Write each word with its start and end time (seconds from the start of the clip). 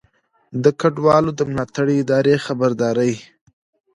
د 0.63 0.65
کډوالو 0.79 1.31
د 1.35 1.41
ملاتړو 1.51 1.93
ادارو 2.01 2.35
خبرداری 2.45 3.13